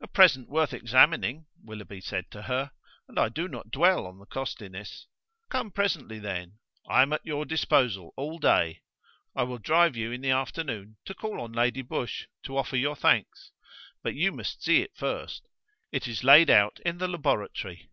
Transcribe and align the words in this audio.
"A 0.00 0.08
present 0.08 0.48
worth 0.48 0.72
examining," 0.72 1.46
Willoughby 1.62 2.00
said 2.00 2.32
to 2.32 2.42
her: 2.42 2.72
"and 3.06 3.16
I 3.16 3.28
do 3.28 3.46
not 3.46 3.70
dwell 3.70 4.08
on 4.08 4.18
the 4.18 4.26
costliness. 4.26 5.06
Come 5.50 5.70
presently, 5.70 6.18
then. 6.18 6.58
I 6.90 7.02
am 7.02 7.12
at 7.12 7.24
your 7.24 7.44
disposal 7.44 8.12
all 8.16 8.40
day. 8.40 8.82
I 9.36 9.44
will 9.44 9.58
drive 9.58 9.96
you 9.96 10.10
in 10.10 10.20
the 10.20 10.30
afternoon 10.32 10.96
to 11.04 11.14
call 11.14 11.40
on 11.40 11.52
Lady 11.52 11.82
Busshe 11.84 12.26
to 12.42 12.56
offer 12.56 12.74
your 12.76 12.96
thanks: 12.96 13.52
but 14.02 14.16
you 14.16 14.32
must 14.32 14.64
see 14.64 14.82
it 14.82 14.96
first. 14.96 15.46
It 15.92 16.08
is 16.08 16.24
laid 16.24 16.50
out 16.50 16.80
in 16.84 16.98
the 16.98 17.06
laboratory." 17.06 17.88